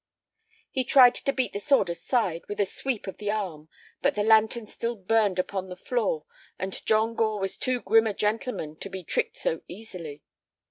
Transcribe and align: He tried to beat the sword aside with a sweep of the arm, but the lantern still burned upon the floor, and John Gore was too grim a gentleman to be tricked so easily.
He 0.71 0.83
tried 0.83 1.13
to 1.13 1.31
beat 1.31 1.53
the 1.53 1.59
sword 1.59 1.87
aside 1.87 2.47
with 2.47 2.59
a 2.59 2.65
sweep 2.65 3.05
of 3.05 3.17
the 3.17 3.29
arm, 3.29 3.69
but 4.01 4.15
the 4.15 4.23
lantern 4.23 4.65
still 4.65 4.95
burned 4.95 5.37
upon 5.37 5.69
the 5.69 5.75
floor, 5.75 6.25
and 6.57 6.83
John 6.87 7.13
Gore 7.13 7.39
was 7.39 7.55
too 7.55 7.81
grim 7.81 8.07
a 8.07 8.13
gentleman 8.15 8.77
to 8.77 8.89
be 8.89 9.03
tricked 9.03 9.37
so 9.37 9.61
easily. 9.67 10.23